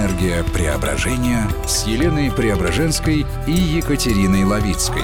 [0.00, 5.02] Энергия преображения с Еленой Преображенской и Екатериной Лавицкой.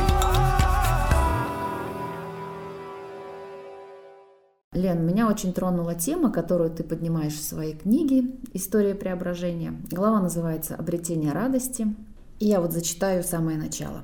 [4.73, 9.75] Лен, меня очень тронула тема, которую ты поднимаешь в своей книге «История преображения».
[9.91, 11.95] Глава называется «Обретение радости».
[12.39, 14.03] И я вот зачитаю самое начало.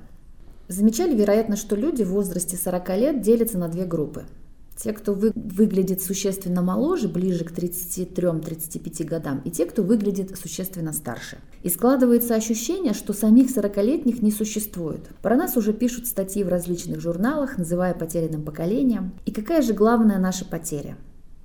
[0.68, 4.26] Замечали, вероятно, что люди в возрасте 40 лет делятся на две группы–
[4.76, 10.92] те, кто вы, выглядит существенно моложе, ближе к 33-35 годам, и те, кто выглядит существенно
[10.92, 11.38] старше.
[11.62, 15.08] И складывается ощущение, что самих 40-летних не существует.
[15.22, 19.12] Про нас уже пишут статьи в различных журналах, называя потерянным поколением.
[19.26, 20.96] И какая же главная наша потеря?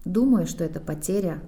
[0.06, 1.42] Думаю, что это потеря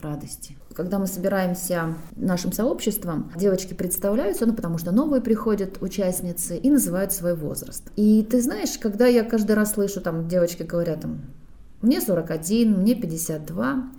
[0.00, 0.56] радости.
[0.74, 7.12] Когда мы собираемся нашим сообществом, девочки представляются, ну потому что новые приходят участницы и называют
[7.12, 7.90] свой возраст.
[7.96, 11.22] И ты знаешь, когда я каждый раз слышу, там девочки говорят, там,
[11.80, 13.90] мне 41, мне 52,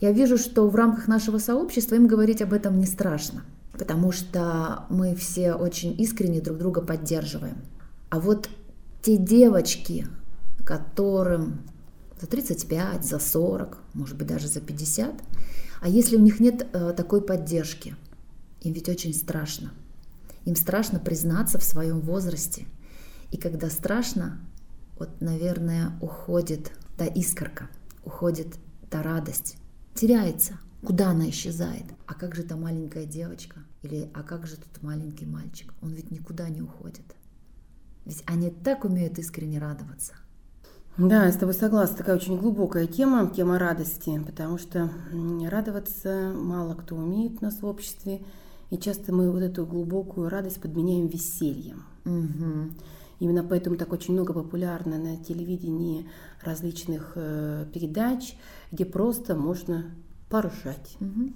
[0.00, 3.42] я вижу, что в рамках нашего сообщества им говорить об этом не страшно,
[3.72, 7.56] потому что мы все очень искренне друг друга поддерживаем.
[8.08, 8.48] А вот
[9.02, 10.06] те девочки,
[10.64, 11.60] которым
[12.20, 15.22] за 35, за 40, может быть даже за 50.
[15.80, 17.96] А если у них нет э, такой поддержки,
[18.60, 19.72] им ведь очень страшно.
[20.44, 22.66] Им страшно признаться в своем возрасте.
[23.30, 24.40] И когда страшно,
[24.98, 27.70] вот, наверное, уходит та искорка,
[28.04, 28.48] уходит
[28.90, 29.56] та радость,
[29.94, 30.58] теряется.
[30.84, 31.84] Куда она исчезает?
[32.06, 33.60] А как же та маленькая девочка?
[33.82, 35.72] Или а как же тот маленький мальчик?
[35.82, 37.04] Он ведь никуда не уходит.
[38.04, 40.14] Ведь они так умеют искренне радоваться–
[41.08, 41.96] да, я с тобой согласна.
[41.96, 44.90] Такая очень глубокая тема, тема радости, потому что
[45.48, 48.20] радоваться мало кто умеет у нас в обществе,
[48.68, 51.84] и часто мы вот эту глубокую радость подменяем весельем.
[52.04, 52.74] Угу.
[53.20, 56.06] Именно поэтому так очень много популярно на телевидении
[56.42, 58.36] различных э, передач,
[58.70, 59.86] где просто можно
[60.28, 60.98] поржать.
[61.00, 61.32] Угу.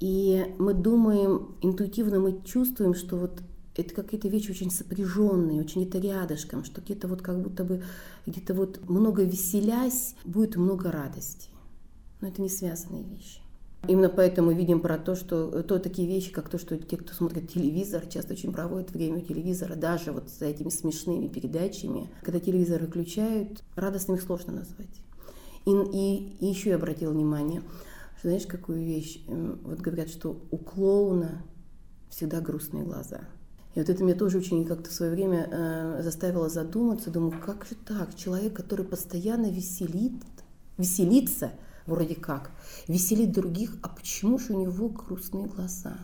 [0.00, 3.42] И мы думаем, интуитивно мы чувствуем, что вот
[3.76, 7.82] это какие-то вещи очень сопряженные, очень это рядышком, что где-то вот как будто бы
[8.26, 11.48] где-то вот много веселясь, будет много радости.
[12.20, 13.40] Но это не связанные вещи.
[13.88, 17.50] Именно поэтому видим про то, что то такие вещи, как то, что те, кто смотрит
[17.50, 22.08] телевизор, часто очень проводят время у телевизора, даже вот за этими смешными передачами.
[22.22, 25.00] Когда телевизор выключают, радостным сложно назвать.
[25.64, 27.62] И, и, и еще я обратила внимание,
[28.18, 29.20] что знаешь, какую вещь?
[29.26, 31.42] Вот говорят, что у клоуна
[32.08, 33.22] всегда грустные глаза.
[33.74, 37.10] И вот это меня тоже очень как-то в свое время э, заставило задуматься.
[37.10, 38.14] Думаю, как же так?
[38.16, 40.12] Человек, который постоянно веселит,
[40.76, 41.52] веселится,
[41.86, 42.50] вроде как,
[42.86, 45.96] веселит других, а почему же у него грустные глаза?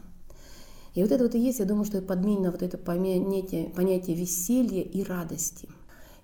[0.94, 4.82] И вот это вот и есть, я думаю, что подмена вот это понятие, понятие веселья
[4.82, 5.68] и радости–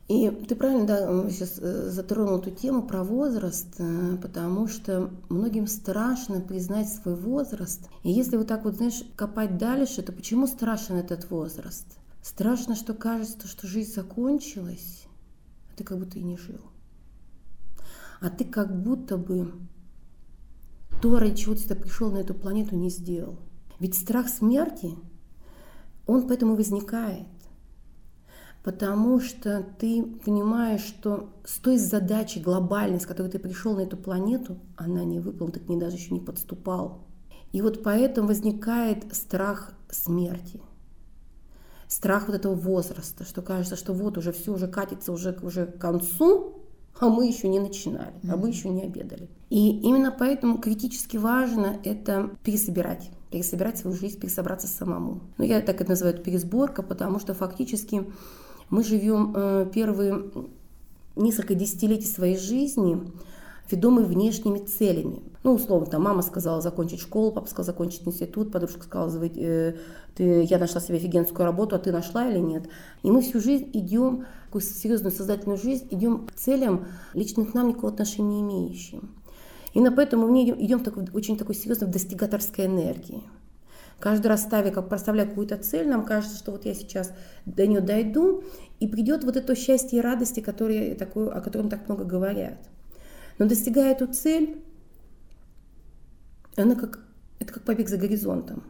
[0.07, 5.67] и ты правильно да, сейчас э, затронул эту тему про возраст, э, потому что многим
[5.67, 7.89] страшно признать свой возраст.
[8.03, 11.87] И если вот так вот, знаешь, копать дальше, то почему страшен этот возраст?
[12.21, 15.05] Страшно, что кажется, что жизнь закончилась,
[15.73, 16.61] а ты как будто и не жил.
[18.21, 19.53] А ты как будто бы
[21.01, 23.39] то, ради чего ты пришел на эту планету, не сделал.
[23.79, 24.95] Ведь страх смерти,
[26.07, 27.27] он поэтому возникает
[28.65, 33.97] потому что ты понимаешь, что с той задачей глобальной, с которой ты пришел на эту
[33.97, 37.05] планету, она не выполнена, ты к ней даже еще не подступал.
[37.53, 40.61] И вот поэтому возникает страх смерти,
[41.87, 45.79] страх вот этого возраста, что кажется, что вот уже все уже катится уже, уже к
[45.79, 46.63] концу,
[46.99, 49.29] а мы еще не начинали, а мы еще не обедали.
[49.51, 55.21] И именно поэтому критически важно это пересобирать пересобирать свою жизнь, пересобраться самому.
[55.39, 58.07] Ну, я так это называю пересборка, потому что фактически
[58.75, 60.25] мы живем э, первые
[61.15, 63.01] несколько десятилетий своей жизни
[63.71, 65.23] ведомы внешними целями.
[65.45, 69.77] Ну, условно, там мама сказала закончить школу, папа сказал закончить институт, подружка сказала, э,
[70.17, 72.65] ты, я нашла себе офигенскую работу, а ты нашла или нет.
[73.05, 77.69] И мы всю жизнь идем, такую серьезную создательную жизнь, идем к целям, лично к нам
[77.69, 79.15] никакого отношения не имеющим.
[79.73, 83.23] Именно поэтому мы идем в такой, очень такой серьезной достигаторской энергии.
[84.01, 87.13] Каждый раз ставя, как проставляя какую-то цель, нам кажется, что вот я сейчас
[87.47, 88.45] до нее дойду,
[88.81, 92.59] и придет вот это счастье и радости, которые, такое, о котором так много говорят.
[93.39, 94.63] Но достигая эту цель,
[96.57, 97.01] она как,
[97.39, 98.65] это как побег за горизонтом.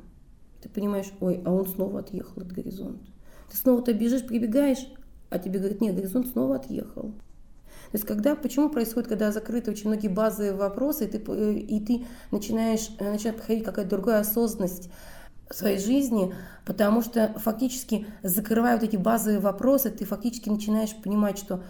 [0.62, 3.04] Ты понимаешь, ой, а он снова отъехал от горизонта.
[3.50, 4.86] Ты снова-то бежишь, прибегаешь,
[5.30, 7.12] а тебе говорят, нет, горизонт снова отъехал.
[7.94, 11.18] То есть когда, почему происходит, когда закрыты очень многие базовые вопросы, и ты,
[11.60, 14.90] и ты начинаешь, начинает приходить какая-то другая осознанность
[15.48, 16.34] своей жизни,
[16.66, 21.62] потому что фактически закрывая вот эти базовые вопросы, ты фактически начинаешь понимать, что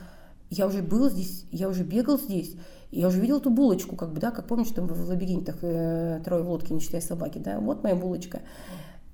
[0.49, 2.57] я уже был здесь, я уже бегал здесь,
[2.91, 6.43] Я уже видела эту булочку, как бы, да, как помнишь, там в лабиринтах э, трое
[6.43, 8.41] в лодке, не считая собаки, да, вот моя булочка.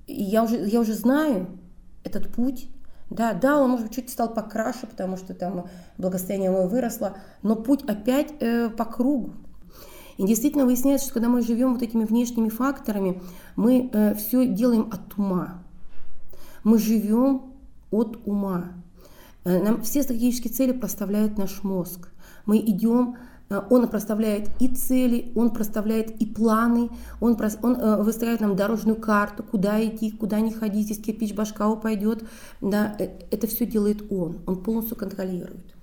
[0.07, 1.59] И я уже, я уже знаю
[2.05, 2.69] этот путь,
[3.11, 5.67] да, да, он, может быть, чуть стал покраше, потому что там
[5.97, 9.33] благосостояние мое выросло, но путь опять э, по кругу.
[10.17, 13.21] И действительно выясняется, что когда мы живем вот этими внешними факторами,
[13.57, 15.61] мы э, все делаем от ума.
[16.63, 17.53] Мы живем
[17.91, 18.71] от ума.
[19.43, 22.07] Э, нам все стратегические цели проставляет наш мозг.
[22.45, 23.17] Мы идем
[23.59, 26.89] он проставляет и цели, он проставляет и планы,
[27.19, 31.69] он, он э, выстраивает нам дорожную карту, куда идти, куда не ходить, если кирпич башка
[31.69, 32.23] упадет.
[32.61, 35.75] Да, э, это все делает он, он полностью контролирует.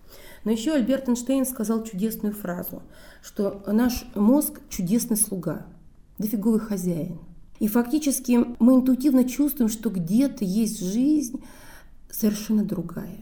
[0.44, 2.82] Но еще Альберт Эйнштейн сказал чудесную фразу,
[3.22, 5.66] что наш мозг чудесный слуга,
[6.16, 7.18] дофиговый хозяин.
[7.58, 11.42] И фактически мы интуитивно чувствуем, что где-то есть жизнь
[12.08, 13.18] совершенно другая,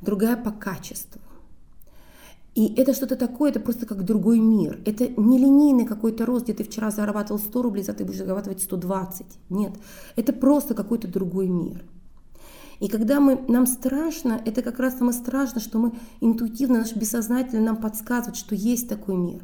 [0.00, 1.20] другая по качеству
[2.54, 4.78] и это что-то такое, это просто как другой мир.
[4.84, 8.60] Это не линейный какой-то рост, где ты вчера зарабатывал 100 рублей, за ты будешь зарабатывать
[8.62, 9.26] 120.
[9.48, 9.72] Нет,
[10.16, 11.82] это просто какой-то другой мир.
[12.78, 17.62] И когда мы, нам страшно, это как раз самое страшно, что мы интуитивно, наш бессознательно
[17.62, 19.42] нам подсказывает, что есть такой мир.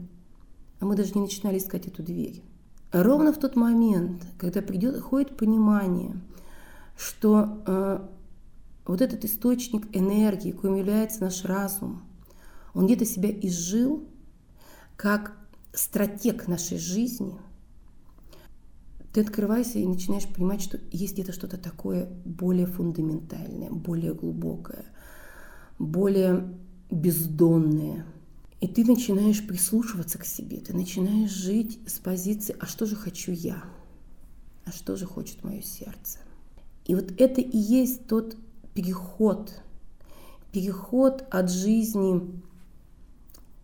[0.80, 2.42] А мы даже не начинали искать эту дверь.
[2.92, 6.20] Ровно в тот момент, когда придет, ходит понимание,
[6.96, 8.00] что э,
[8.86, 12.02] вот этот источник энергии, коим является наш разум–
[12.74, 14.08] он где-то себя изжил
[14.96, 15.36] как
[15.72, 17.34] стратег нашей жизни.
[19.12, 24.84] Ты открываешься и начинаешь понимать, что есть где-то что-то такое более фундаментальное, более глубокое,
[25.78, 26.54] более
[26.90, 28.06] бездонное.
[28.60, 33.32] И ты начинаешь прислушиваться к себе, ты начинаешь жить с позиции «а что же хочу
[33.32, 33.62] я?»,
[34.64, 36.18] «а что же хочет мое сердце?».
[36.84, 38.36] И вот это и есть тот
[38.74, 39.60] переход,
[40.52, 42.42] переход от жизни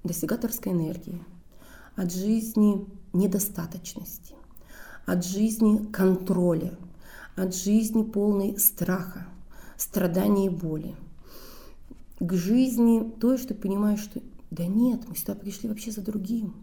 [0.05, 1.23] достигаторской энергии,
[1.97, 4.35] от жизни недостаточности,
[5.07, 6.77] от жизни контроля,
[7.37, 9.27] от жизни полной страха,
[9.77, 10.95] страдания и боли,
[12.21, 16.55] к жизни той, что понимаешь, что да нет, мы сюда пришли вообще за другим.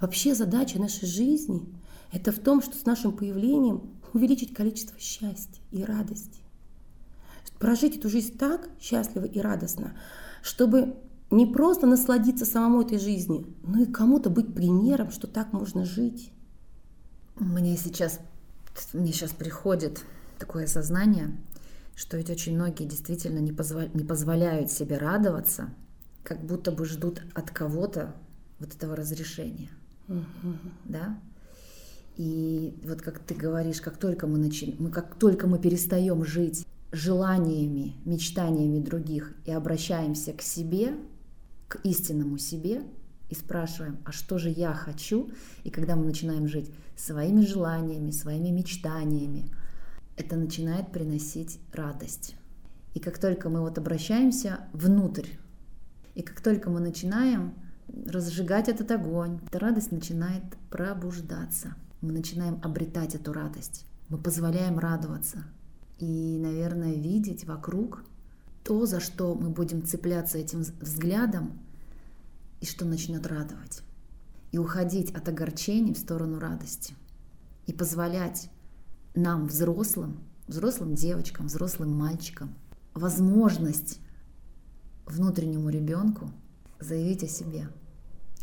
[0.00, 1.62] Вообще задача нашей жизни–
[2.12, 6.40] это в том, что с нашим появлением увеличить количество счастья и радости.
[7.58, 9.96] Прожить эту жизнь так счастливо и радостно,
[10.42, 10.96] чтобы
[11.30, 16.30] не просто насладиться самому этой жизнью, но и кому-то быть примером, что так можно жить.
[17.36, 18.20] Мне сейчас,
[18.92, 20.04] мне сейчас приходит
[20.38, 21.36] такое сознание,
[21.94, 25.70] что ведь очень многие действительно не, позволя, не позволяют себе радоваться,
[26.22, 28.14] как будто бы ждут от кого-то
[28.58, 29.70] вот этого разрешения.
[30.08, 30.54] Угу.
[30.84, 31.18] Да?
[32.16, 34.74] И вот как ты говоришь, как только мы, начи...
[34.78, 40.94] мы, как только мы перестаем жить желаниями, мечтаниями других и обращаемся к себе,
[41.68, 42.82] к истинному себе
[43.28, 45.30] и спрашиваем, а что же я хочу?
[45.64, 49.50] И когда мы начинаем жить своими желаниями, своими мечтаниями,
[50.16, 52.36] это начинает приносить радость.
[52.94, 55.28] И как только мы вот обращаемся внутрь,
[56.14, 57.54] и как только мы начинаем
[58.06, 61.74] разжигать этот огонь, эта радость начинает пробуждаться.
[62.00, 63.84] Мы начинаем обретать эту радость.
[64.08, 65.44] Мы позволяем радоваться.
[65.98, 68.04] И, наверное, видеть вокруг
[68.66, 71.58] то, за что мы будем цепляться этим взглядом,
[72.60, 73.82] и что начнет радовать.
[74.50, 76.94] И уходить от огорчений в сторону радости.
[77.66, 78.50] И позволять
[79.14, 80.18] нам, взрослым,
[80.48, 82.54] взрослым девочкам, взрослым мальчикам,
[82.92, 84.00] возможность
[85.04, 86.32] внутреннему ребенку
[86.80, 87.68] заявить о себе.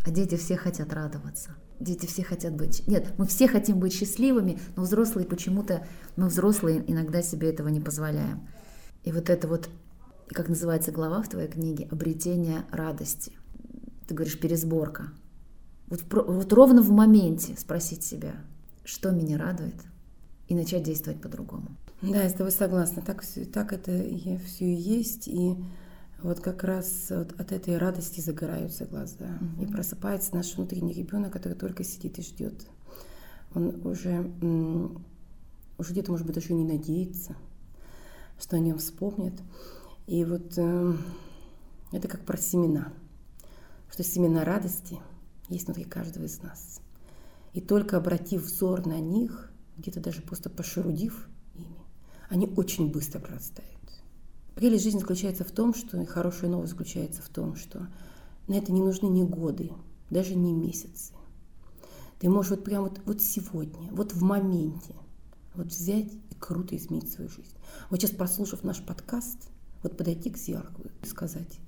[0.06, 1.52] А дети все хотят радоваться.
[1.82, 2.88] Дети все хотят быть...
[2.88, 5.86] Нет, мы все хотим быть счастливыми, но взрослые почему-то...
[6.16, 8.48] Мы взрослые иногда себе этого не позволяем.
[9.04, 9.70] И вот это вот
[10.34, 13.34] как называется глава в твоей книге, обретение радости.
[14.08, 15.12] Ты говоришь пересборка.
[15.88, 18.36] Вот, вот ровно в моменте спросить себя,
[18.84, 19.76] что меня радует,
[20.48, 21.76] и начать действовать по-другому.
[22.02, 23.02] Да, я с тобой согласна.
[23.02, 23.24] Так,
[23.54, 25.28] так это и все и есть.
[25.28, 25.56] И
[26.22, 29.40] вот как раз вот от этой радости загораются глаза.
[29.40, 29.64] Угу.
[29.64, 32.68] И просыпается наш внутренний ребенок, который только сидит и ждет.
[33.56, 34.32] Он уже,
[35.78, 37.36] уже где-то, может быть, даже не надеется,
[38.40, 39.34] что о нем вспомнят.
[40.06, 40.94] И вот э,
[41.94, 42.92] это как про семена,
[43.90, 45.00] что семена радости
[45.48, 46.82] есть внутри каждого из нас.
[47.54, 51.78] И только обратив взор на них, где-то даже просто пошерудив ими,
[52.30, 53.70] они очень быстро прорастают.
[54.56, 57.88] Прелесть жизни заключается в том, что, и хорошая новость заключается в том, что
[58.48, 59.72] на это не нужны ни годы,
[60.10, 61.14] даже не месяцы.
[62.20, 64.96] Ты можешь вот прямо вот, вот сегодня, вот в моменте,
[65.56, 67.56] вот взять и круто изменить свою жизнь.
[67.90, 69.50] Вот сейчас, прослушав наш подкаст,
[69.84, 71.60] вот подойти к зеркалу и сказать,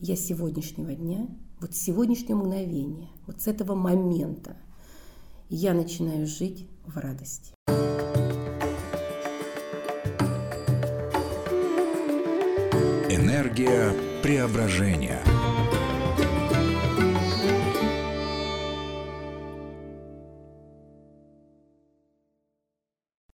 [0.00, 1.28] я сегодняшнего дня,
[1.60, 4.56] вот с сегодняшнего мгновения, вот с этого момента
[5.48, 7.52] я начинаю жить в радости.
[13.08, 15.22] Энергия преображения–